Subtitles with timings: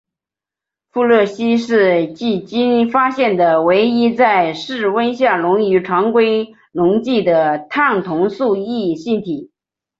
[0.91, 9.51] 富勒烯是迄今发现的唯一在室温下溶于常规溶剂的碳同素异性体。